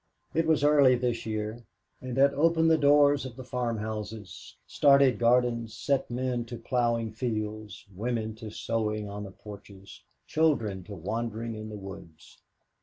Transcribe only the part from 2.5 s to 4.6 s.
the doors of the farmhouses